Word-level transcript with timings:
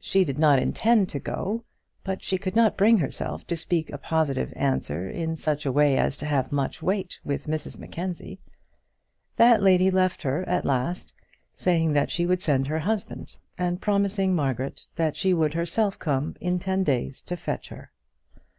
She 0.00 0.22
did 0.22 0.38
not 0.38 0.58
intend 0.58 1.08
to 1.08 1.18
go, 1.18 1.64
but 2.04 2.22
she 2.22 2.36
could 2.36 2.54
not 2.54 2.76
bring 2.76 2.98
herself 2.98 3.46
to 3.46 3.56
speak 3.56 3.88
a 3.88 3.96
positive 3.96 4.52
answer 4.54 5.08
in 5.08 5.34
such 5.34 5.64
a 5.64 5.72
way 5.72 5.96
as 5.96 6.18
to 6.18 6.26
have 6.26 6.52
much 6.52 6.82
weight 6.82 7.18
with 7.24 7.46
Mrs 7.46 7.78
Mackenzie. 7.78 8.38
That 9.36 9.62
lady 9.62 9.90
left 9.90 10.20
her 10.24 10.46
at 10.46 10.66
last, 10.66 11.14
saying 11.54 11.94
that 11.94 12.10
she 12.10 12.26
would 12.26 12.42
send 12.42 12.66
her 12.66 12.80
husband, 12.80 13.34
and 13.56 13.80
promising 13.80 14.34
Margaret 14.34 14.82
that 14.94 15.16
she 15.16 15.32
would 15.32 15.54
herself 15.54 15.98
come 15.98 16.36
in 16.38 16.58
ten 16.58 16.84
days 16.84 17.22
to 17.22 17.34
fetch 17.34 17.68
her. 17.70 17.92